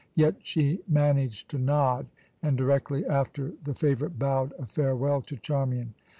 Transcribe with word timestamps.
Yet 0.15 0.37
she 0.41 0.79
managed 0.89 1.51
to 1.51 1.59
nod, 1.59 2.07
and 2.41 2.57
directly 2.57 3.05
after 3.05 3.53
the 3.63 3.75
favourite 3.75 4.17
bowed 4.17 4.51
a 4.57 4.65
farewell 4.65 5.21
to 5.21 5.37
Charmian. 5.37 5.93